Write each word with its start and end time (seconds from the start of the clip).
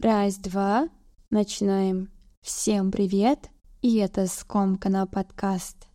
Раз-два. 0.00 0.88
Начинаем. 1.28 2.08
Всем 2.40 2.92
привет. 2.92 3.50
И 3.82 3.96
это 3.96 4.28
Скомкана 4.28 5.08
подкаст. 5.08 5.88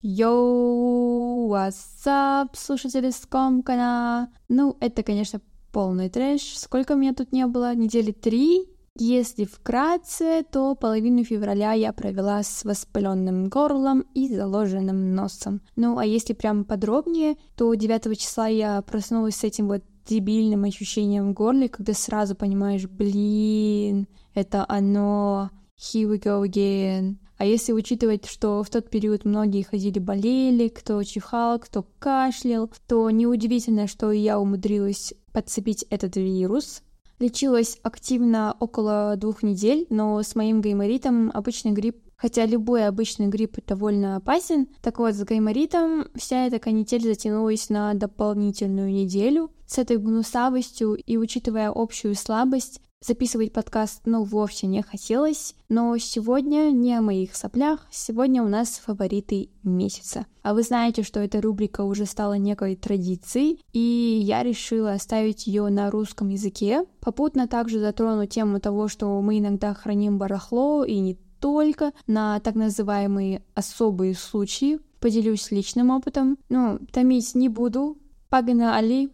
Йоу, 0.00 1.52
up, 1.52 2.50
слушатели 2.54 3.10
Скомкана? 3.10 4.32
Ну, 4.48 4.76
это, 4.78 5.02
конечно, 5.02 5.40
полный 5.72 6.08
трэш. 6.08 6.56
Сколько 6.56 6.94
меня 6.94 7.14
тут 7.14 7.32
не 7.32 7.48
было? 7.48 7.74
Недели 7.74 8.12
три? 8.12 8.68
Если 9.02 9.46
вкратце, 9.46 10.44
то 10.52 10.74
половину 10.74 11.24
февраля 11.24 11.72
я 11.72 11.90
провела 11.94 12.42
с 12.42 12.66
воспаленным 12.66 13.48
горлом 13.48 14.04
и 14.12 14.28
заложенным 14.28 15.14
носом. 15.14 15.62
Ну 15.74 15.96
а 15.96 16.04
если 16.04 16.34
прям 16.34 16.66
подробнее, 16.66 17.36
то 17.56 17.72
9 17.72 18.20
числа 18.20 18.46
я 18.48 18.82
проснулась 18.82 19.36
с 19.36 19.44
этим 19.44 19.68
вот 19.68 19.82
дебильным 20.04 20.64
ощущением 20.64 21.30
в 21.30 21.32
горле, 21.32 21.70
когда 21.70 21.94
сразу 21.94 22.34
понимаешь, 22.34 22.86
блин, 22.86 24.06
это 24.34 24.66
оно, 24.68 25.48
here 25.78 26.06
we 26.06 26.20
go 26.22 26.46
again. 26.46 27.16
А 27.38 27.46
если 27.46 27.72
учитывать, 27.72 28.26
что 28.26 28.62
в 28.62 28.68
тот 28.68 28.90
период 28.90 29.24
многие 29.24 29.62
ходили 29.62 29.98
болели, 29.98 30.68
кто 30.68 31.02
чихал, 31.04 31.58
кто 31.58 31.86
кашлял, 31.98 32.70
то 32.86 33.08
неудивительно, 33.08 33.86
что 33.86 34.12
я 34.12 34.38
умудрилась 34.38 35.14
подцепить 35.32 35.86
этот 35.88 36.16
вирус. 36.16 36.82
Лечилась 37.20 37.78
активно 37.82 38.56
около 38.58 39.14
двух 39.16 39.42
недель, 39.42 39.86
но 39.90 40.20
с 40.22 40.34
моим 40.34 40.60
гайморитом 40.60 41.30
обычный 41.32 41.72
грипп 41.72 41.98
Хотя 42.20 42.44
любой 42.44 42.86
обычный 42.86 43.28
грипп 43.28 43.56
довольно 43.66 44.16
опасен, 44.16 44.66
так 44.82 44.98
вот 44.98 45.14
с 45.14 45.24
гайморитом 45.24 46.08
вся 46.14 46.46
эта 46.46 46.58
канитель 46.58 47.02
затянулась 47.02 47.70
на 47.70 47.94
дополнительную 47.94 48.92
неделю. 48.92 49.50
С 49.66 49.78
этой 49.78 49.96
гнусавостью 49.96 50.96
и 50.96 51.16
учитывая 51.16 51.72
общую 51.74 52.14
слабость, 52.14 52.82
Записывать 53.02 53.54
подкаст, 53.54 54.02
ну, 54.04 54.24
вовсе 54.24 54.66
не 54.66 54.82
хотелось, 54.82 55.54
но 55.70 55.96
сегодня 55.96 56.70
не 56.70 56.94
о 56.94 57.00
моих 57.00 57.34
соплях, 57.34 57.86
сегодня 57.90 58.42
у 58.42 58.46
нас 58.46 58.78
фавориты 58.84 59.48
месяца. 59.62 60.26
А 60.42 60.52
вы 60.52 60.62
знаете, 60.62 61.02
что 61.02 61.18
эта 61.18 61.40
рубрика 61.40 61.80
уже 61.80 62.04
стала 62.04 62.34
некой 62.34 62.76
традицией, 62.76 63.64
и 63.72 64.20
я 64.22 64.42
решила 64.42 64.92
оставить 64.92 65.46
ее 65.46 65.70
на 65.70 65.90
русском 65.90 66.28
языке. 66.28 66.84
Попутно 67.00 67.48
также 67.48 67.80
затрону 67.80 68.26
тему 68.26 68.60
того, 68.60 68.86
что 68.86 69.18
мы 69.22 69.38
иногда 69.38 69.72
храним 69.72 70.18
барахло, 70.18 70.84
и 70.84 70.98
не 70.98 71.16
только 71.40 71.92
на 72.06 72.38
так 72.40 72.54
называемые 72.54 73.42
особые 73.54 74.14
случаи. 74.14 74.78
Поделюсь 75.00 75.50
личным 75.50 75.88
опытом. 75.88 76.36
Ну, 76.50 76.78
томить 76.92 77.34
не 77.34 77.48
буду. 77.48 77.96
Погнали! 78.28 79.08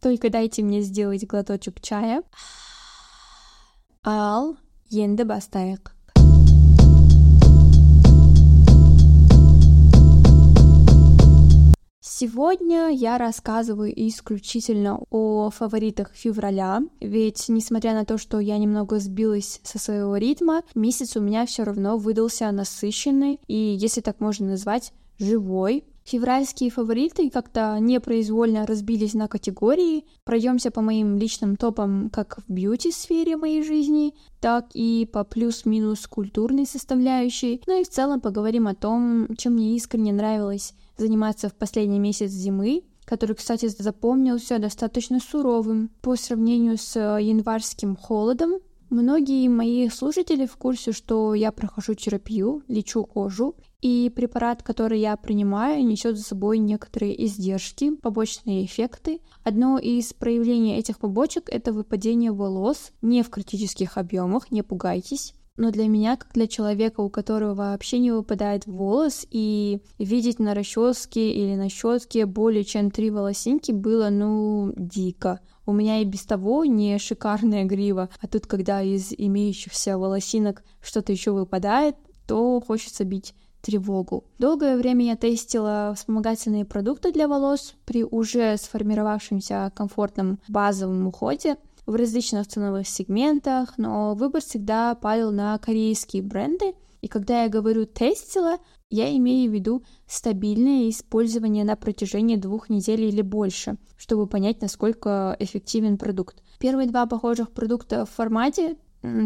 Только 0.00 0.30
дайте 0.30 0.62
мне 0.62 0.82
сделать 0.82 1.26
глоточек 1.26 1.80
чая. 1.80 2.22
Ал 4.04 4.56
енді 4.90 5.22
бастайық. 5.22 5.92
Сегодня 12.00 12.88
я 12.90 13.16
рассказываю 13.18 13.92
исключительно 14.08 14.98
о 15.10 15.50
фаворитах 15.50 16.10
февраля, 16.14 16.82
ведь 17.00 17.48
несмотря 17.48 17.94
на 17.94 18.04
то, 18.04 18.18
что 18.18 18.40
я 18.40 18.58
немного 18.58 18.98
сбилась 18.98 19.60
со 19.62 19.78
своего 19.78 20.16
ритма, 20.16 20.62
месяц 20.74 21.16
у 21.16 21.20
меня 21.20 21.46
все 21.46 21.62
равно 21.62 21.96
выдался 21.96 22.50
насыщенный 22.50 23.38
и, 23.46 23.54
если 23.54 24.00
так 24.00 24.18
можно 24.18 24.48
назвать, 24.48 24.92
живой, 25.20 25.84
Февральские 26.04 26.70
фавориты 26.70 27.30
как-то 27.30 27.78
непроизвольно 27.80 28.66
разбились 28.66 29.14
на 29.14 29.28
категории. 29.28 30.04
Пройдемся 30.24 30.70
по 30.70 30.80
моим 30.80 31.16
личным 31.16 31.56
топам 31.56 32.10
как 32.10 32.38
в 32.38 32.52
бьюти-сфере 32.52 33.36
моей 33.36 33.62
жизни, 33.62 34.14
так 34.40 34.66
и 34.74 35.08
по 35.10 35.24
плюс-минус 35.24 36.06
культурной 36.06 36.66
составляющей. 36.66 37.62
Ну 37.66 37.80
и 37.80 37.84
в 37.84 37.88
целом 37.88 38.20
поговорим 38.20 38.66
о 38.66 38.74
том, 38.74 39.28
чем 39.36 39.54
мне 39.54 39.76
искренне 39.76 40.12
нравилось 40.12 40.74
заниматься 40.96 41.48
в 41.48 41.54
последний 41.54 42.00
месяц 42.00 42.30
зимы, 42.30 42.82
который, 43.04 43.36
кстати, 43.36 43.66
запомнился 43.66 44.58
достаточно 44.58 45.20
суровым 45.20 45.90
по 46.00 46.16
сравнению 46.16 46.78
с 46.78 46.98
январским 46.98 47.96
холодом, 47.96 48.58
Многие 48.92 49.48
мои 49.48 49.88
слушатели 49.88 50.44
в 50.44 50.58
курсе, 50.58 50.92
что 50.92 51.32
я 51.32 51.50
прохожу 51.50 51.94
терапию, 51.94 52.62
лечу 52.68 53.04
кожу, 53.04 53.54
и 53.80 54.12
препарат, 54.14 54.62
который 54.62 55.00
я 55.00 55.16
принимаю, 55.16 55.82
несет 55.82 56.18
за 56.18 56.22
собой 56.22 56.58
некоторые 56.58 57.24
издержки, 57.24 57.96
побочные 57.96 58.66
эффекты. 58.66 59.22
Одно 59.44 59.78
из 59.78 60.12
проявлений 60.12 60.76
этих 60.76 60.98
побочек— 60.98 61.44
это 61.50 61.72
выпадение 61.72 62.32
волос, 62.32 62.92
не 63.00 63.22
в 63.22 63.30
критических 63.30 63.96
объемах, 63.96 64.50
не 64.50 64.60
пугайтесь. 64.60 65.32
Но 65.56 65.70
для 65.70 65.88
меня, 65.88 66.18
как 66.18 66.34
для 66.34 66.46
человека, 66.46 67.00
у 67.00 67.08
которого 67.08 67.54
вообще 67.54 67.98
не 67.98 68.10
выпадает 68.10 68.66
волос, 68.66 69.26
и 69.30 69.80
видеть 69.98 70.38
на 70.38 70.52
расческе 70.52 71.32
или 71.32 71.54
на 71.54 71.70
щетке 71.70 72.26
более 72.26 72.64
чем 72.64 72.90
три 72.90 73.10
волосинки 73.10 73.72
было, 73.72 74.10
ну, 74.10 74.74
дико. 74.76 75.40
У 75.64 75.72
меня 75.72 76.00
и 76.00 76.04
без 76.04 76.24
того 76.24 76.64
не 76.64 76.98
шикарная 76.98 77.64
грива, 77.64 78.08
а 78.20 78.26
тут, 78.26 78.46
когда 78.46 78.82
из 78.82 79.12
имеющихся 79.16 79.98
волосинок 79.98 80.62
что-то 80.82 81.12
еще 81.12 81.30
выпадает, 81.30 81.96
то 82.26 82.60
хочется 82.60 83.04
бить 83.04 83.34
тревогу. 83.62 84.24
Долгое 84.38 84.76
время 84.76 85.06
я 85.06 85.16
тестила 85.16 85.94
вспомогательные 85.96 86.64
продукты 86.64 87.12
для 87.12 87.28
волос 87.28 87.74
при 87.84 88.04
уже 88.04 88.56
сформировавшемся 88.56 89.72
комфортном 89.74 90.40
базовом 90.48 91.06
уходе 91.06 91.56
в 91.86 91.94
различных 91.94 92.46
ценовых 92.46 92.86
сегментах, 92.86 93.74
но 93.76 94.14
выбор 94.14 94.42
всегда 94.42 94.94
падал 94.94 95.32
на 95.32 95.56
корейские 95.58 96.22
бренды. 96.22 96.74
И 97.02 97.08
когда 97.08 97.42
я 97.42 97.50
говорю 97.50 97.84
«тестила», 97.84 98.58
я 98.88 99.14
имею 99.16 99.50
в 99.50 99.54
виду 99.54 99.84
стабильное 100.06 100.88
использование 100.88 101.64
на 101.64 101.76
протяжении 101.76 102.36
двух 102.36 102.70
недель 102.70 103.02
или 103.02 103.22
больше, 103.22 103.76
чтобы 103.96 104.26
понять, 104.26 104.62
насколько 104.62 105.36
эффективен 105.38 105.98
продукт. 105.98 106.42
Первые 106.58 106.88
два 106.88 107.06
похожих 107.06 107.50
продукта 107.50 108.06
в 108.06 108.10
формате 108.10 108.76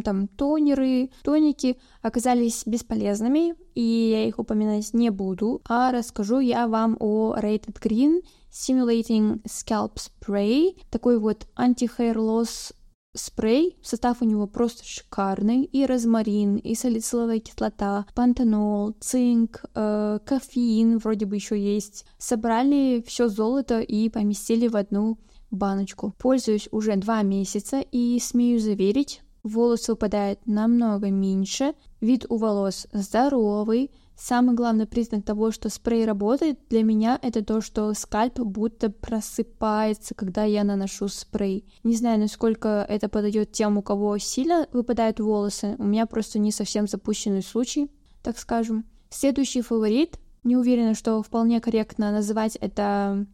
там 0.04 0.26
тонеры, 0.26 1.10
тоники 1.22 1.76
оказались 2.00 2.62
бесполезными, 2.64 3.54
и 3.74 3.82
я 3.82 4.26
их 4.26 4.38
упоминать 4.38 4.94
не 4.94 5.10
буду, 5.10 5.60
а 5.68 5.92
расскажу 5.92 6.40
я 6.40 6.66
вам 6.66 6.96
о 6.98 7.36
Rated 7.36 7.78
Green 7.82 8.22
Simulating 8.50 9.42
Scalp 9.44 9.96
Spray, 9.96 10.78
такой 10.90 11.18
вот 11.18 11.46
анти-hair 11.56 12.14
loss 12.14 12.72
спрей. 13.16 13.76
Состав 13.82 14.22
у 14.22 14.24
него 14.24 14.46
просто 14.46 14.84
шикарный. 14.84 15.64
И 15.64 15.84
розмарин, 15.86 16.56
и 16.56 16.74
салициловая 16.74 17.40
кислота, 17.40 18.06
пантенол, 18.14 18.94
цинк, 19.00 19.64
э, 19.74 20.18
кофеин 20.24 20.98
вроде 20.98 21.26
бы 21.26 21.36
еще 21.36 21.58
есть. 21.58 22.06
Собрали 22.18 23.02
все 23.06 23.28
золото 23.28 23.80
и 23.80 24.08
поместили 24.08 24.68
в 24.68 24.76
одну 24.76 25.18
баночку. 25.50 26.14
Пользуюсь 26.18 26.68
уже 26.70 26.96
два 26.96 27.22
месяца 27.22 27.80
и 27.80 28.18
смею 28.20 28.60
заверить, 28.60 29.22
волосы 29.42 29.92
выпадают 29.92 30.46
намного 30.46 31.10
меньше, 31.10 31.74
вид 32.00 32.26
у 32.28 32.36
волос 32.36 32.86
здоровый, 32.92 33.90
Самый 34.16 34.54
главный 34.54 34.86
признак 34.86 35.24
того, 35.26 35.50
что 35.50 35.68
спрей 35.68 36.06
работает, 36.06 36.58
для 36.70 36.82
меня 36.82 37.18
это 37.20 37.44
то, 37.44 37.60
что 37.60 37.92
скальп 37.92 38.38
будто 38.38 38.88
просыпается, 38.88 40.14
когда 40.14 40.44
я 40.44 40.64
наношу 40.64 41.08
спрей. 41.08 41.70
Не 41.84 41.96
знаю, 41.96 42.18
насколько 42.18 42.86
это 42.88 43.10
подойдет 43.10 43.52
тем, 43.52 43.76
у 43.76 43.82
кого 43.82 44.16
сильно 44.16 44.68
выпадают 44.72 45.20
волосы. 45.20 45.76
У 45.78 45.84
меня 45.84 46.06
просто 46.06 46.38
не 46.38 46.50
совсем 46.50 46.88
запущенный 46.88 47.42
случай, 47.42 47.90
так 48.22 48.38
скажем. 48.38 48.86
Следующий 49.10 49.60
фаворит. 49.60 50.18
Не 50.44 50.56
уверена, 50.56 50.94
что 50.94 51.22
вполне 51.22 51.60
корректно 51.60 52.10
называть 52.10 52.56
это 52.56 53.26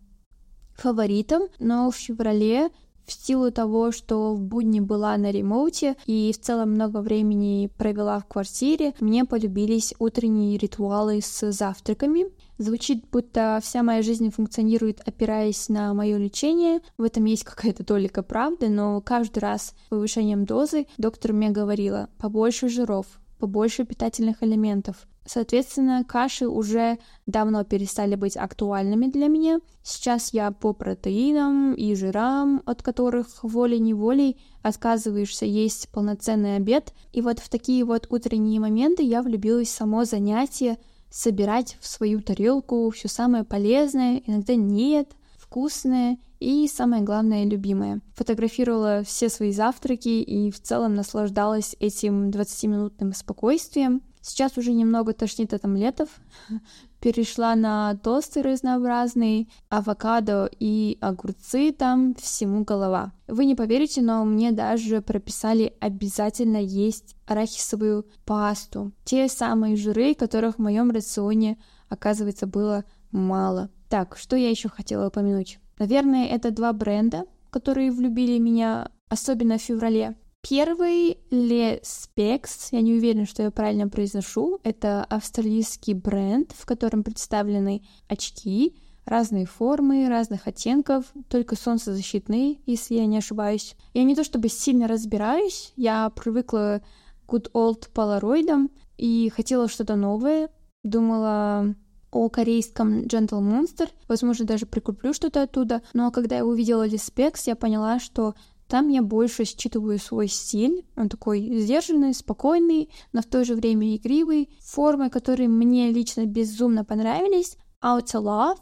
фаворитом, 0.74 1.42
но 1.60 1.90
в 1.90 1.96
феврале 1.96 2.70
в 3.06 3.12
силу 3.12 3.50
того, 3.50 3.92
что 3.92 4.34
в 4.34 4.42
будни 4.42 4.80
была 4.80 5.16
на 5.16 5.30
ремоуте 5.30 5.96
и 6.06 6.32
в 6.32 6.40
целом 6.40 6.72
много 6.72 6.98
времени 6.98 7.70
провела 7.76 8.18
в 8.18 8.26
квартире, 8.26 8.94
мне 9.00 9.24
полюбились 9.24 9.94
утренние 9.98 10.58
ритуалы 10.58 11.20
с 11.22 11.52
завтраками. 11.52 12.26
Звучит, 12.58 13.04
будто 13.10 13.58
вся 13.62 13.82
моя 13.82 14.02
жизнь 14.02 14.30
функционирует, 14.30 15.00
опираясь 15.04 15.68
на 15.68 15.92
мое 15.94 16.16
лечение. 16.16 16.80
В 16.96 17.02
этом 17.02 17.24
есть 17.24 17.44
какая-то 17.44 17.84
толика 17.84 18.22
правды, 18.22 18.68
но 18.68 19.00
каждый 19.00 19.40
раз 19.40 19.74
повышением 19.88 20.44
дозы 20.44 20.86
доктор 20.98 21.32
мне 21.32 21.50
говорила 21.50 22.08
побольше 22.18 22.68
жиров, 22.68 23.06
побольше 23.38 23.84
питательных 23.84 24.42
элементов, 24.42 25.08
Соответственно, 25.24 26.04
каши 26.04 26.48
уже 26.48 26.98
давно 27.26 27.64
перестали 27.64 28.16
быть 28.16 28.36
актуальными 28.36 29.06
для 29.06 29.28
меня. 29.28 29.60
Сейчас 29.82 30.32
я 30.32 30.50
по 30.50 30.72
протеинам 30.72 31.74
и 31.74 31.94
жирам, 31.94 32.62
от 32.66 32.82
которых 32.82 33.42
волей-неволей 33.42 34.40
отказываешься 34.62 35.46
есть 35.46 35.88
полноценный 35.90 36.56
обед. 36.56 36.92
И 37.12 37.20
вот 37.20 37.38
в 37.38 37.48
такие 37.48 37.84
вот 37.84 38.06
утренние 38.10 38.60
моменты 38.60 39.02
я 39.02 39.22
влюбилась 39.22 39.68
в 39.68 39.72
само 39.72 40.04
занятие 40.04 40.78
собирать 41.10 41.76
в 41.80 41.86
свою 41.86 42.20
тарелку 42.20 42.90
все 42.90 43.06
самое 43.06 43.44
полезное, 43.44 44.22
иногда 44.26 44.54
нет, 44.54 45.10
вкусное 45.36 46.18
и, 46.40 46.66
самое 46.66 47.02
главное, 47.02 47.44
любимое. 47.44 48.00
Фотографировала 48.14 49.02
все 49.04 49.28
свои 49.28 49.52
завтраки 49.52 50.08
и 50.08 50.50
в 50.50 50.60
целом 50.60 50.94
наслаждалась 50.94 51.76
этим 51.78 52.30
20-минутным 52.30 53.12
спокойствием. 53.12 54.02
Сейчас 54.22 54.56
уже 54.56 54.72
немного 54.72 55.12
тошнит 55.12 55.52
от 55.52 55.64
омлетов. 55.64 56.08
Перешла 57.00 57.56
на 57.56 57.96
тосты 57.96 58.40
разнообразные, 58.40 59.48
авокадо 59.68 60.48
и 60.60 60.96
огурцы, 61.00 61.72
там 61.72 62.14
всему 62.14 62.62
голова. 62.62 63.12
Вы 63.26 63.44
не 63.44 63.56
поверите, 63.56 64.00
но 64.00 64.24
мне 64.24 64.52
даже 64.52 65.02
прописали 65.02 65.74
обязательно 65.80 66.58
есть 66.58 67.16
арахисовую 67.26 68.06
пасту. 68.24 68.92
Те 69.04 69.28
самые 69.28 69.74
жиры, 69.74 70.14
которых 70.14 70.56
в 70.56 70.62
моем 70.62 70.92
рационе, 70.92 71.58
оказывается, 71.88 72.46
было 72.46 72.84
мало. 73.10 73.70
Так, 73.88 74.16
что 74.16 74.36
я 74.36 74.48
еще 74.48 74.68
хотела 74.68 75.08
упомянуть? 75.08 75.58
Наверное, 75.80 76.26
это 76.26 76.52
два 76.52 76.72
бренда, 76.72 77.24
которые 77.50 77.90
влюбили 77.90 78.38
меня, 78.38 78.88
особенно 79.08 79.58
в 79.58 79.62
феврале. 79.62 80.16
Первый 80.48 81.18
Le 81.30 81.80
Spex, 81.82 82.68
я 82.72 82.80
не 82.80 82.94
уверена, 82.94 83.26
что 83.26 83.44
я 83.44 83.52
правильно 83.52 83.88
произношу, 83.88 84.58
это 84.64 85.04
австралийский 85.04 85.94
бренд, 85.94 86.50
в 86.58 86.66
котором 86.66 87.04
представлены 87.04 87.82
очки, 88.08 88.76
разные 89.04 89.46
формы, 89.46 90.08
разных 90.08 90.48
оттенков, 90.48 91.04
только 91.28 91.54
солнцезащитные, 91.54 92.58
если 92.66 92.96
я 92.96 93.06
не 93.06 93.18
ошибаюсь. 93.18 93.76
Я 93.94 94.02
не 94.02 94.16
то 94.16 94.24
чтобы 94.24 94.48
сильно 94.48 94.88
разбираюсь, 94.88 95.72
я 95.76 96.10
привыкла 96.10 96.82
к 97.26 97.32
good 97.32 97.52
old 97.52 97.90
полароидам 97.92 98.72
и 98.98 99.30
хотела 99.34 99.68
что-то 99.68 99.94
новое, 99.94 100.50
думала 100.82 101.76
о 102.10 102.28
корейском 102.28 103.04
Gentle 103.04 103.40
Monster, 103.40 103.88
возможно, 104.08 104.44
даже 104.44 104.66
прикуплю 104.66 105.14
что-то 105.14 105.42
оттуда, 105.42 105.82
но 105.94 106.10
когда 106.10 106.36
я 106.36 106.44
увидела 106.44 106.86
Lispex, 106.86 107.44
я 107.46 107.56
поняла, 107.56 108.00
что 108.00 108.34
там 108.72 108.88
я 108.88 109.02
больше 109.02 109.44
считываю 109.44 109.98
свой 109.98 110.28
стиль. 110.28 110.86
Он 110.96 111.10
такой 111.10 111.60
сдержанный, 111.60 112.14
спокойный, 112.14 112.88
но 113.12 113.20
в 113.20 113.26
то 113.26 113.44
же 113.44 113.54
время 113.54 113.94
игривый. 113.96 114.48
Формы, 114.60 115.10
которые 115.10 115.50
мне 115.50 115.90
лично 115.90 116.24
безумно 116.24 116.82
понравились. 116.82 117.58
Outer 117.84 118.22
Love, 118.22 118.60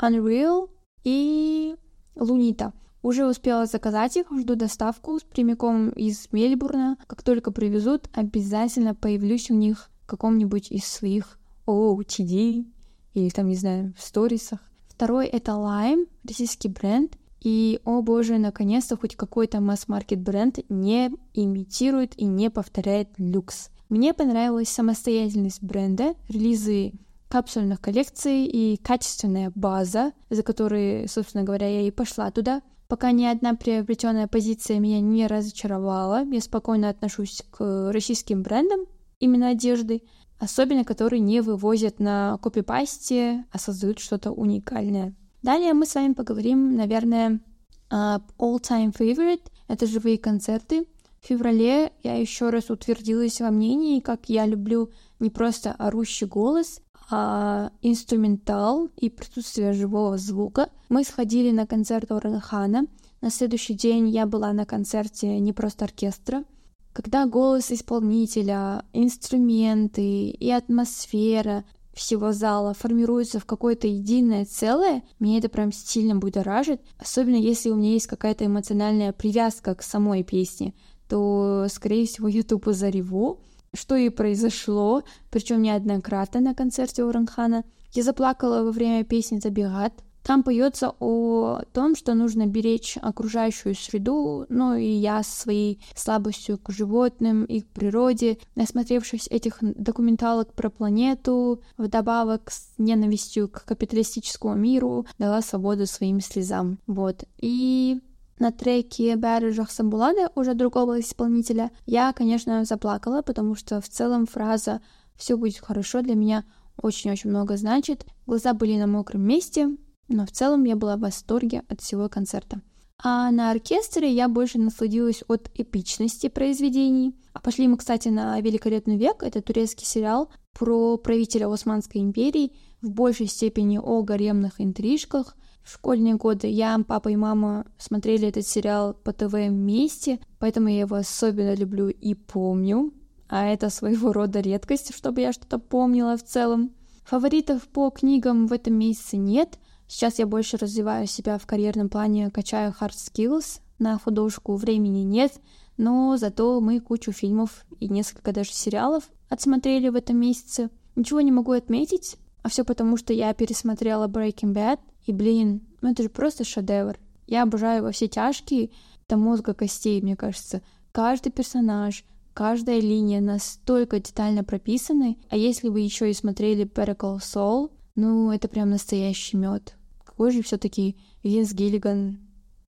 Unreal 0.00 0.70
и 1.04 1.76
Лунита. 2.16 2.72
Уже 3.02 3.26
успела 3.26 3.66
заказать 3.66 4.16
их, 4.16 4.28
жду 4.32 4.54
доставку 4.54 5.18
с 5.18 5.22
прямиком 5.22 5.90
из 5.90 6.32
Мельбурна. 6.32 6.96
Как 7.06 7.22
только 7.22 7.52
привезут, 7.52 8.08
обязательно 8.14 8.94
появлюсь 8.94 9.50
у 9.50 9.54
них 9.54 9.90
в 10.04 10.06
каком-нибудь 10.06 10.72
из 10.72 10.86
своих 10.86 11.38
OOTD 11.66 12.64
или 13.12 13.28
там, 13.28 13.48
не 13.48 13.56
знаю, 13.56 13.92
в 13.98 14.02
сторисах. 14.02 14.60
Второй— 14.88 15.26
это 15.28 15.52
Lime, 15.52 16.06
российский 16.26 16.70
бренд. 16.70 17.18
И, 17.42 17.80
о 17.84 18.02
боже, 18.02 18.38
наконец-то 18.38 18.96
хоть 18.96 19.16
какой-то 19.16 19.60
масс-маркет 19.60 20.20
бренд 20.20 20.60
не 20.68 21.10
имитирует 21.34 22.16
и 22.16 22.24
не 22.24 22.50
повторяет 22.50 23.08
люкс. 23.18 23.70
Мне 23.88 24.14
понравилась 24.14 24.68
самостоятельность 24.68 25.62
бренда, 25.62 26.14
релизы 26.28 26.92
капсульных 27.28 27.80
коллекций 27.80 28.44
и 28.46 28.76
качественная 28.76 29.50
база, 29.56 30.12
за 30.30 30.42
которой, 30.42 31.08
собственно 31.08 31.42
говоря, 31.42 31.66
я 31.66 31.80
и 31.80 31.90
пошла 31.90 32.30
туда. 32.30 32.62
Пока 32.86 33.10
ни 33.10 33.24
одна 33.24 33.54
приобретенная 33.54 34.28
позиция 34.28 34.78
меня 34.78 35.00
не 35.00 35.26
разочаровала, 35.26 36.24
я 36.24 36.40
спокойно 36.40 36.90
отношусь 36.90 37.42
к 37.50 37.90
российским 37.90 38.42
брендам 38.42 38.80
именно 39.18 39.48
одежды, 39.48 40.02
особенно 40.38 40.84
которые 40.84 41.20
не 41.20 41.40
вывозят 41.40 41.98
на 41.98 42.38
копипасте, 42.42 43.46
а 43.50 43.58
создают 43.58 43.98
что-то 43.98 44.30
уникальное. 44.30 45.14
Далее 45.42 45.74
мы 45.74 45.86
с 45.86 45.94
вами 45.94 46.12
поговорим, 46.12 46.76
наверное, 46.76 47.40
об 47.88 48.22
all-time 48.38 48.96
favorite. 48.96 49.42
Это 49.68 49.86
живые 49.86 50.18
концерты. 50.18 50.86
В 51.20 51.26
феврале 51.26 51.92
я 52.02 52.14
еще 52.16 52.50
раз 52.50 52.70
утвердилась 52.70 53.40
во 53.40 53.50
мнении, 53.50 54.00
как 54.00 54.28
я 54.28 54.46
люблю 54.46 54.90
не 55.20 55.30
просто 55.30 55.72
орущий 55.72 56.26
голос, 56.26 56.80
а 57.10 57.70
инструментал 57.82 58.88
и 58.96 59.10
присутствие 59.10 59.72
живого 59.72 60.16
звука. 60.16 60.70
Мы 60.88 61.04
сходили 61.04 61.50
на 61.50 61.66
концерт 61.66 62.10
Оранхана. 62.10 62.86
На 63.20 63.30
следующий 63.30 63.74
день 63.74 64.08
я 64.08 64.26
была 64.26 64.52
на 64.52 64.64
концерте 64.64 65.38
не 65.38 65.52
просто 65.52 65.84
оркестра. 65.84 66.44
Когда 66.92 67.26
голос 67.26 67.70
исполнителя, 67.70 68.84
инструменты 68.92 70.30
и 70.30 70.50
атмосфера 70.50 71.64
всего 71.94 72.32
зала 72.32 72.74
формируется 72.74 73.38
в 73.38 73.44
какое-то 73.44 73.86
единое 73.86 74.44
целое, 74.44 75.02
меня 75.20 75.38
это 75.38 75.48
прям 75.48 75.72
сильно 75.72 76.16
будоражит, 76.16 76.80
особенно 76.98 77.36
если 77.36 77.70
у 77.70 77.76
меня 77.76 77.92
есть 77.92 78.06
какая-то 78.06 78.46
эмоциональная 78.46 79.12
привязка 79.12 79.74
к 79.74 79.82
самой 79.82 80.22
песне, 80.22 80.74
то, 81.08 81.66
скорее 81.68 82.06
всего, 82.06 82.28
я 82.28 82.42
тупо 82.42 82.72
зареву, 82.72 83.40
что 83.74 83.96
и 83.96 84.08
произошло, 84.08 85.02
причем 85.30 85.62
неоднократно 85.62 86.40
на 86.40 86.54
концерте 86.54 87.04
у. 87.04 87.64
Я 87.92 88.02
заплакала 88.02 88.62
во 88.62 88.70
время 88.70 89.04
песни 89.04 89.38
«Забегат», 89.38 89.92
там 90.22 90.42
поется 90.42 90.94
о 91.00 91.62
том, 91.72 91.96
что 91.96 92.14
нужно 92.14 92.46
беречь 92.46 92.96
окружающую 93.00 93.74
среду, 93.74 94.46
ну 94.48 94.74
и 94.74 94.86
я 94.86 95.22
со 95.22 95.42
своей 95.42 95.82
слабостью 95.96 96.58
к 96.58 96.70
животным 96.70 97.44
и 97.44 97.60
к 97.60 97.66
природе, 97.68 98.38
насмотревшись 98.54 99.26
этих 99.28 99.58
документалок 99.60 100.52
про 100.52 100.70
планету, 100.70 101.60
вдобавок 101.76 102.50
с 102.50 102.74
ненавистью 102.78 103.48
к 103.48 103.64
капиталистическому 103.64 104.54
миру, 104.54 105.06
дала 105.18 105.42
свободу 105.42 105.86
своим 105.86 106.20
слезам. 106.20 106.78
Вот. 106.86 107.24
И 107.38 108.00
на 108.38 108.50
треке 108.50 109.14
«Бережах 109.16 109.70
Самбулада» 109.70 110.30
уже 110.34 110.54
другого 110.54 111.00
исполнителя 111.00 111.70
я, 111.86 112.12
конечно, 112.12 112.64
заплакала, 112.64 113.22
потому 113.22 113.54
что 113.54 113.80
в 113.80 113.88
целом 113.88 114.26
фраза 114.26 114.80
«все 115.16 115.36
будет 115.36 115.58
хорошо» 115.58 116.02
для 116.02 116.14
меня 116.14 116.44
очень-очень 116.76 117.30
много 117.30 117.56
значит. 117.56 118.06
Глаза 118.26 118.54
были 118.54 118.78
на 118.78 118.86
мокром 118.86 119.22
месте, 119.22 119.68
но 120.12 120.26
в 120.26 120.30
целом 120.30 120.64
я 120.64 120.76
была 120.76 120.96
в 120.96 121.00
восторге 121.00 121.62
от 121.68 121.80
всего 121.80 122.08
концерта. 122.08 122.60
А 123.04 123.32
на 123.32 123.50
оркестре 123.50 124.12
я 124.12 124.28
больше 124.28 124.58
насладилась 124.58 125.24
от 125.26 125.50
эпичности 125.54 126.28
произведений. 126.28 127.16
А 127.32 127.40
пошли 127.40 127.66
мы, 127.66 127.76
кстати, 127.76 128.08
на 128.08 128.40
«Великолепный 128.40 128.96
век». 128.96 129.24
Это 129.24 129.42
турецкий 129.42 129.84
сериал 129.84 130.30
про 130.52 130.96
правителя 130.98 131.52
Османской 131.52 132.00
империи, 132.00 132.52
в 132.80 132.90
большей 132.90 133.26
степени 133.26 133.78
о 133.78 134.02
гаремных 134.02 134.60
интрижках. 134.60 135.34
В 135.64 135.72
школьные 135.72 136.14
годы 136.14 136.46
я, 136.46 136.78
папа 136.86 137.08
и 137.08 137.16
мама 137.16 137.66
смотрели 137.76 138.28
этот 138.28 138.46
сериал 138.46 138.94
по 138.94 139.12
ТВ 139.12 139.32
вместе, 139.32 140.20
поэтому 140.38 140.68
я 140.68 140.80
его 140.80 140.96
особенно 140.96 141.54
люблю 141.54 141.88
и 141.88 142.14
помню. 142.14 142.92
А 143.28 143.46
это 143.46 143.70
своего 143.70 144.12
рода 144.12 144.40
редкость, 144.40 144.94
чтобы 144.94 145.22
я 145.22 145.32
что-то 145.32 145.58
помнила 145.58 146.16
в 146.16 146.22
целом. 146.22 146.72
Фаворитов 147.04 147.62
по 147.68 147.90
книгам 147.90 148.46
в 148.46 148.52
этом 148.52 148.74
месяце 148.74 149.16
нет— 149.16 149.58
Сейчас 149.92 150.18
я 150.18 150.26
больше 150.26 150.56
развиваю 150.56 151.06
себя 151.06 151.36
в 151.36 151.46
карьерном 151.46 151.90
плане, 151.90 152.30
качаю 152.30 152.74
hard 152.80 152.94
skills, 152.94 153.60
на 153.78 153.98
художку 153.98 154.56
времени 154.56 155.00
нет, 155.00 155.34
но 155.76 156.16
зато 156.16 156.58
мы 156.62 156.80
кучу 156.80 157.12
фильмов 157.12 157.66
и 157.78 157.88
несколько 157.88 158.32
даже 158.32 158.52
сериалов 158.54 159.04
отсмотрели 159.28 159.90
в 159.90 159.94
этом 159.94 160.16
месяце. 160.16 160.70
Ничего 160.96 161.20
не 161.20 161.30
могу 161.30 161.52
отметить, 161.52 162.16
а 162.42 162.48
все 162.48 162.64
потому, 162.64 162.96
что 162.96 163.12
я 163.12 163.34
пересмотрела 163.34 164.08
Breaking 164.08 164.54
Bad, 164.54 164.80
и, 165.04 165.12
блин, 165.12 165.60
ну 165.82 165.90
это 165.92 166.04
же 166.04 166.08
просто 166.08 166.42
шедевр. 166.42 166.98
Я 167.26 167.42
обожаю 167.42 167.82
во 167.82 167.92
все 167.92 168.08
тяжкие, 168.08 168.70
до 169.10 169.18
мозга 169.18 169.52
костей, 169.52 170.00
мне 170.00 170.16
кажется. 170.16 170.62
Каждый 170.92 171.32
персонаж, 171.32 172.06
каждая 172.32 172.80
линия 172.80 173.20
настолько 173.20 174.00
детально 174.00 174.42
прописаны, 174.42 175.18
а 175.28 175.36
если 175.36 175.68
вы 175.68 175.80
еще 175.80 176.10
и 176.10 176.14
смотрели 176.14 176.64
Call 176.64 177.18
Saul, 177.18 177.70
ну, 177.94 178.32
это 178.32 178.48
прям 178.48 178.70
настоящий 178.70 179.36
мед 179.36 179.76
какой 180.22 180.34
же 180.34 180.42
все-таки 180.44 180.96
Винс 181.24 181.52
Гиллиган 181.52 182.20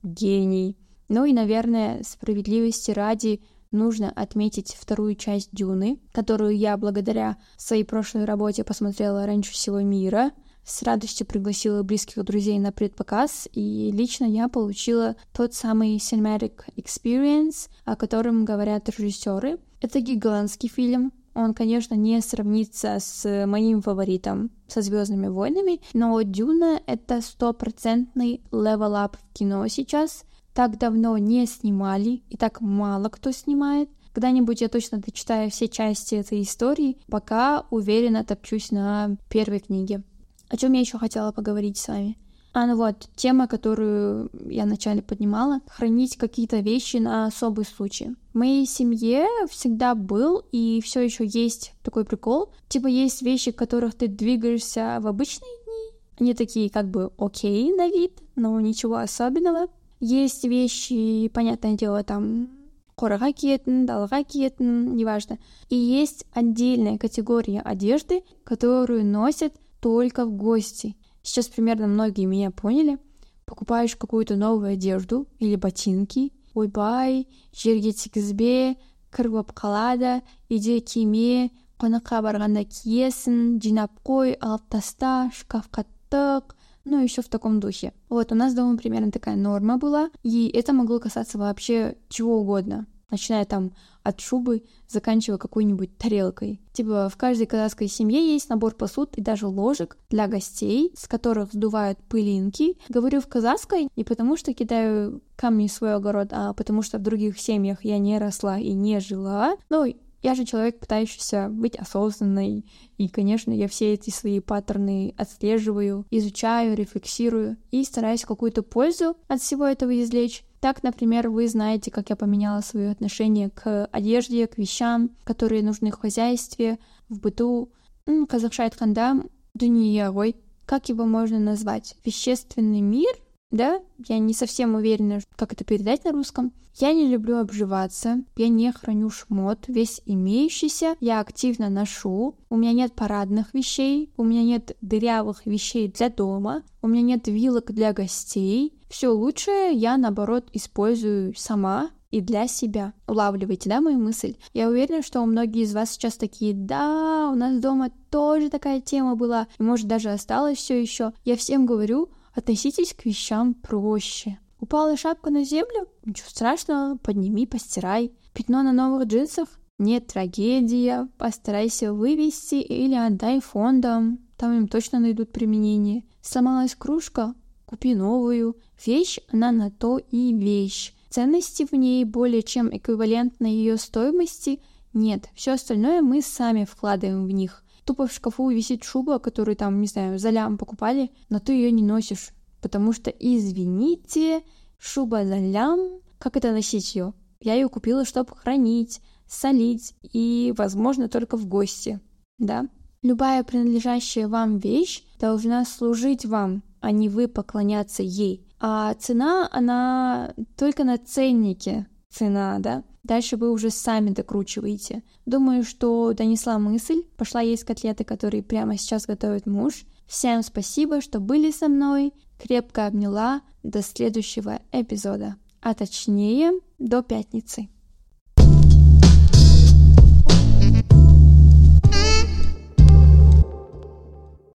гений. 0.03 0.77
Ну 1.09 1.25
и, 1.25 1.33
наверное, 1.33 2.03
справедливости 2.03 2.91
ради 2.91 3.43
нужно 3.71 4.11
отметить 4.11 4.75
вторую 4.75 5.15
часть 5.15 5.51
Дюны, 5.53 6.01
которую 6.11 6.57
я 6.57 6.77
благодаря 6.77 7.37
своей 7.57 7.85
прошлой 7.85 8.25
работе 8.25 8.65
посмотрела 8.65 9.25
раньше 9.25 9.53
всего 9.53 9.81
мира. 9.83 10.33
С 10.65 10.83
радостью 10.83 11.29
пригласила 11.29 11.85
близких 11.85 12.25
друзей 12.25 12.59
на 12.59 12.73
предпоказ, 12.73 13.49
и 13.53 13.93
лично 13.93 14.25
я 14.25 14.49
получила 14.49 15.15
тот 15.33 15.55
самый 15.55 15.99
cinematic 15.99 16.55
experience, 16.77 17.69
о 17.85 17.95
котором 17.95 18.45
говорят 18.45 18.89
режиссеры. 18.89 19.61
Это 19.81 20.01
гигантский 20.01 20.69
фильм, 20.69 21.13
Он, 21.35 21.53
конечно, 21.53 21.95
не 21.95 22.21
сравнится 22.21 22.99
с 23.01 23.47
моим 23.47 23.83
фаворитом, 23.83 24.51
со 24.69 24.83
Звездными 24.83 25.27
войнами, 25.27 25.81
но 25.93 26.21
Дюна— 26.23 26.81
это 26.87 27.21
стопроцентный 27.21 28.41
level 28.53 28.99
up 28.99 29.17
в 29.17 29.35
кино 29.35 29.67
сейчас. 29.69 30.25
Так 30.55 30.79
давно 30.79 31.19
не 31.19 31.47
снимали, 31.47 32.23
и 32.31 32.37
так 32.37 32.61
мало 32.61 33.09
кто 33.09 33.33
снимает. 33.33 33.91
Когда-нибудь 34.13 34.61
я 34.61 34.69
точно 34.69 34.99
дочитаю 34.99 35.51
все 35.51 35.67
части 35.67 36.15
этой 36.15 36.43
истории, 36.43 36.99
пока 37.09 37.67
уверенно 37.71 38.23
топчусь 38.23 38.71
на 38.71 39.17
первой 39.29 39.59
книге. 39.59 40.05
О 40.49 40.57
чем 40.57 40.73
я 40.73 40.81
еще 40.81 40.99
хотела 40.99 41.33
поговорить 41.33 41.79
с 41.79 41.89
вами? 41.89 42.17
А, 42.57 42.67
ну 42.67 42.77
вот, 42.77 43.09
тема, 43.17 43.49
которую 43.49 44.31
я 44.49 44.63
вначале 44.63 45.03
поднимала, 45.03 45.61
хранить 45.67 46.17
какие-то 46.17 46.61
вещи 46.61 46.99
на 46.99 47.27
особый 47.27 47.65
случай. 47.65 48.15
В 48.33 48.39
моей 48.39 48.65
семье 48.65 49.27
всегда 49.51 49.97
был 49.97 50.45
и 50.53 50.81
все 50.81 51.01
еще 51.01 51.27
есть 51.27 51.75
такой 51.83 52.05
прикол. 52.05 52.53
Типа 52.69 52.87
есть 52.87 53.23
вещи, 53.23 53.51
которых 53.51 53.97
ты 53.97 54.07
двигаешься 54.07 54.99
в 55.01 55.09
обычные 55.09 55.51
дни. 55.65 55.99
Они 56.21 56.35
такие 56.35 56.71
как 56.71 56.89
бы 56.89 57.11
окей 57.19 57.75
на 57.75 57.89
вид, 57.89 58.13
но 58.37 58.61
ничего 58.61 58.99
особенного. 58.99 59.67
Есть 59.99 60.45
вещи, 60.45 61.29
понятное 61.35 61.75
дело, 61.75 62.05
там 62.05 62.49
қораға 62.95 63.33
киетін 63.35 63.87
далаға 63.89 64.21
киетін 64.23 64.95
неважно 64.95 65.39
и 65.69 65.75
есть 65.75 66.27
отдельная 66.33 66.97
категория 66.97 67.61
одежды 67.61 68.23
которую 68.45 69.05
носят 69.05 69.53
только 69.81 70.25
в 70.27 70.31
гости 70.37 70.95
сейчас 71.24 71.48
примерно 71.48 71.88
многие 71.88 72.26
меня 72.26 72.52
поняли 72.52 72.98
покупаешь 73.46 73.96
какую-то 73.96 74.36
новую 74.36 74.74
одежду 74.74 75.28
или 75.40 75.56
ботинки 75.56 76.32
ойбай 76.54 77.28
жерге 77.54 77.94
тигізбе 77.94 78.76
кір 79.16 79.30
болып 79.34 79.54
қалады 79.58 80.20
үйде 80.50 80.80
киме 80.82 81.50
қонаққа 81.82 82.22
барғанда 82.26 82.66
киесің 82.68 83.60
жинап 83.64 83.96
қой 84.06 84.36
алып 84.38 84.68
таста 84.70 85.32
шкафқа 85.34 85.86
тық 86.10 86.56
ну, 86.86 87.04
еще 87.04 87.22
в 87.22 87.30
таком 87.30 87.60
духе. 87.60 87.94
Вот, 88.08 88.32
у 88.32 88.36
нас 88.36 88.56
дома 88.56 88.76
примерно 88.76 89.12
такая 89.12 89.36
норма 89.36 89.78
была, 89.78 90.10
и 90.24 90.48
это 90.48 90.74
могло 90.74 90.98
касаться 91.00 91.38
вообще 91.38 91.98
чего 92.08 92.40
угодно 92.40 92.88
начиная 93.12 93.46
там 93.46 93.72
от 94.05 94.21
шубы, 94.21 94.63
заканчивая 94.87 95.39
какой-нибудь 95.39 95.99
тарелкой. 95.99 96.61
Типа 96.73 97.09
в 97.09 97.17
каждой 97.17 97.47
казахской 97.47 97.89
семье 97.89 98.33
есть 98.33 98.49
набор 98.49 98.75
посуд 98.75 99.17
и 99.17 99.23
даже 99.23 99.49
ложек 99.49 99.97
для 100.11 100.29
гостей, 100.29 100.93
с 100.97 101.09
которых 101.09 101.53
сдувают 101.53 101.99
пылинки. 102.05 102.77
Говорю 102.89 103.21
в 103.21 103.27
казахской 103.27 103.89
не 103.97 104.05
потому, 104.05 104.37
что 104.37 104.55
кидаю 104.55 105.23
камни 105.37 105.67
в 105.67 105.73
свой 105.73 105.95
огород, 105.95 106.29
а 106.31 106.53
потому 106.53 106.83
что 106.83 106.99
в 106.99 107.03
других 107.03 107.41
семьях 107.41 107.85
я 107.85 107.99
не 107.99 108.19
росла 108.19 108.59
и 108.59 108.73
не 108.73 109.01
жила. 109.01 109.57
Ну, 109.71 109.93
я 110.25 110.35
же 110.35 110.47
человек, 110.47 110.79
пытающийся 110.79 111.51
быть 111.51 111.77
осознанной, 111.77 112.65
и, 112.97 113.09
конечно, 113.09 113.53
я 113.53 113.69
все 113.69 113.93
эти 113.93 114.09
свои 114.09 114.41
паттерны 114.41 115.15
отслеживаю, 115.19 116.07
изучаю, 116.11 116.75
рефлексирую 116.75 117.59
и 117.71 117.85
стараюсь 117.85 118.25
какую-то 118.25 118.63
пользу 118.63 119.19
от 119.29 119.43
всего 119.43 119.67
этого 119.67 120.03
извлечь. 120.03 120.43
Так, 120.65 120.83
например, 120.83 121.29
вы 121.29 121.47
знаете, 121.47 121.91
как 121.91 122.09
я 122.09 122.17
поменяла 122.17 122.63
свое 122.63 122.91
отношение 122.91 123.51
к 123.51 123.85
одежде, 123.93 124.47
к 124.47 124.57
вещам, 124.57 125.11
которые 125.23 125.63
нужны 125.63 125.91
в 125.91 125.99
хозяйстве, 125.99 126.79
в 127.11 127.21
быту. 127.21 127.71
Казахша 128.07 128.65
айтқанда 128.65 129.29
дүние 129.53 130.09
ғой 130.09 130.37
как 130.65 130.89
его 130.89 131.05
можно 131.05 131.39
назвать 131.39 131.97
вещественный 132.03 132.81
мир 132.81 133.13
да, 133.55 133.81
я 134.07 134.19
не 134.19 134.35
совсем 134.35 134.75
уверена, 134.75 135.21
как 135.37 135.53
это 135.53 135.65
передать 135.65 136.05
на 136.05 136.13
русском. 136.13 136.53
Я 136.77 136.93
не 136.93 137.07
люблю 137.07 137.39
обживаться, 137.39 138.25
я 138.37 138.49
не 138.49 138.73
храню 138.73 139.09
шмот, 139.09 139.67
весь 139.69 140.03
имеющийся 140.07 140.97
я 140.99 141.21
активно 141.21 141.69
ношу, 141.71 142.35
у 142.51 142.57
меня 142.57 142.73
нет 142.73 142.95
парадных 142.95 143.55
вещей, 143.55 144.11
у 144.17 144.25
меня 144.25 144.43
нет 144.43 144.77
дырявых 144.81 145.47
вещей 145.47 145.87
для 145.87 146.09
дома, 146.09 146.65
у 146.83 146.89
меня 146.89 147.03
нет 147.03 147.29
вилок 147.29 147.71
для 147.71 147.93
гостей. 147.93 148.75
Все 148.91 149.09
лучшее 149.09 149.73
я, 149.73 149.97
наоборот, 149.97 150.49
использую 150.53 151.35
сама, 151.37 151.91
и 152.11 152.21
для 152.21 152.47
себя. 152.47 152.93
Улавливаете, 153.09 153.69
да, 153.69 153.81
мою 153.81 153.99
мысль? 153.99 154.37
Я 154.53 154.69
уверена, 154.69 155.03
что 155.03 155.25
многие 155.27 155.63
из 155.63 155.75
вас 155.75 155.91
сейчас 155.91 156.17
такие, 156.17 156.55
да, 156.55 157.29
у 157.33 157.35
нас 157.35 157.59
дома 157.59 157.91
тоже 158.09 158.51
такая 158.51 158.81
тема 158.81 159.17
была, 159.17 159.49
и 159.59 159.63
может 159.65 159.89
даже 159.89 160.11
осталось 160.11 160.59
все 160.59 160.81
еще. 160.81 161.13
Я 161.25 161.35
всем 161.37 161.67
говорю, 161.67 162.11
Относитесь 162.35 162.95
к 162.95 163.05
вещам 163.05 163.55
проще. 163.55 164.39
Упала 164.61 164.97
шапка 164.97 165.31
на 165.31 165.45
землю? 165.45 165.89
Ничего 166.05 166.29
страшного, 166.29 166.97
подними, 166.97 167.47
постирай. 167.47 168.13
Пятно 168.33 168.63
на 168.63 168.73
новых 168.73 169.07
джинсах? 169.07 169.49
Нет 169.79 170.07
трагедия, 170.07 171.09
постарайся 171.19 171.93
вывести 171.93 172.57
или 172.57 172.95
отдай 172.95 173.41
фондам, 173.41 174.21
там 174.37 174.57
им 174.57 174.69
точно 174.69 175.01
найдут 175.01 175.33
применение. 175.33 176.05
Сломалась 176.23 176.75
кружка? 176.75 177.35
Купи 177.67 177.95
новую. 177.95 178.57
Вещь, 178.85 179.19
она 179.33 179.53
на 179.53 179.71
то 179.71 179.99
и 179.99 180.33
вещь. 180.33 180.93
Ценности 181.11 181.67
в 181.71 181.73
ней 181.73 182.05
более 182.05 182.43
чем 182.43 182.77
эквивалентной 182.77 183.53
ее 183.53 183.77
стоимости 183.77 184.61
нет. 184.93 185.29
Все 185.35 185.53
остальное 185.53 186.03
мы 186.03 186.23
сами 186.23 186.65
вкладываем 186.65 187.27
в 187.27 187.31
них. 187.31 187.64
Тупо 187.85 188.07
в 188.07 188.13
шкафу 188.13 188.49
висит 188.51 188.83
шуба, 188.85 189.19
которую 189.19 189.57
там, 189.57 189.81
не 189.81 189.87
знаю, 189.87 190.19
за 190.19 190.31
лям 190.31 190.57
покупали, 190.57 191.11
но 191.29 191.39
ты 191.39 191.53
ее 191.53 191.71
не 191.71 191.83
носишь, 191.83 192.31
потому 192.63 192.93
что, 192.93 193.11
извините, 193.11 194.43
шуба 194.79 195.25
за 195.25 195.39
лям, 195.39 196.01
как 196.19 196.37
это 196.37 196.53
носить 196.53 196.95
ее? 196.95 197.13
Я 197.41 197.55
ее 197.55 197.69
купила, 197.69 198.07
чтобы 198.07 198.35
хранить, 198.35 199.03
солить 199.27 199.95
и, 200.03 200.55
возможно, 200.57 201.09
только 201.09 201.37
в 201.37 201.47
гости, 201.47 202.01
да? 202.39 202.69
Любая 203.03 203.45
принадлежащая 203.45 204.29
вам 204.29 204.57
вещь 204.57 205.03
должна 205.21 205.67
служить 205.67 206.25
вам, 206.25 206.63
а 206.81 206.91
не 206.91 207.11
вы 207.11 207.29
поклоняться 207.29 208.03
ей. 208.03 208.47
А 208.61 208.95
цена, 208.95 209.47
она 209.53 210.33
только 210.57 210.85
на 210.85 210.97
ценнике 210.97 211.87
цена, 212.15 212.59
да? 212.61 212.85
Дальше 213.03 213.37
вы 213.37 213.51
уже 213.51 213.71
сами 213.71 214.11
докручиваете. 214.11 215.03
Думаю, 215.27 215.65
что 215.65 216.13
донесла 216.15 216.59
мысль. 216.59 217.03
Пошла 217.17 217.41
есть 217.41 217.65
котлеты, 217.65 218.05
которые 218.05 218.43
прямо 218.43 218.79
сейчас 218.79 219.07
готовит 219.07 219.47
муж. 219.47 219.85
Всем 220.07 220.43
спасибо, 220.43 221.01
что 221.01 221.21
были 221.21 221.51
со 221.51 221.69
мной. 221.69 222.15
Крепко 222.39 222.87
обняла. 222.87 223.43
До 223.63 223.83
следующего 223.83 224.61
эпизода. 224.73 225.37
А 225.61 225.75
точнее, 225.75 226.53
до 226.79 227.03
пятницы. 227.03 227.69